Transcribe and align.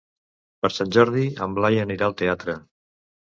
Per 0.63 0.69
Sant 0.77 0.93
Jordi 0.95 1.25
en 1.47 1.53
Blai 1.59 1.79
anirà 1.83 2.07
al 2.07 2.17
teatre. 2.25 2.57